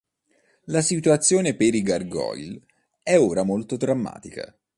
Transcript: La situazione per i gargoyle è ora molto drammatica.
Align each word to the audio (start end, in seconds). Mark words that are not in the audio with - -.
La 0.63 0.81
situazione 0.81 1.53
per 1.55 1.75
i 1.75 1.83
gargoyle 1.83 2.59
è 3.03 3.19
ora 3.19 3.43
molto 3.43 3.77
drammatica. 3.77 4.51